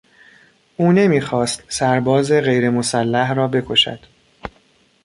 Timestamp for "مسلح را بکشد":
2.69-3.99